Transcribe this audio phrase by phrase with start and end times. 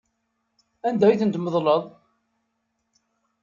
[0.87, 1.83] Anda i ten-tmeḍleḍ?